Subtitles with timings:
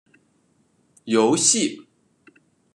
[1.05, 1.85] 游戏